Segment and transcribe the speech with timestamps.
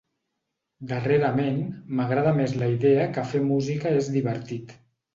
[0.91, 1.61] Darrerament
[1.99, 4.79] m'agrada més la idea que fer música és divertit.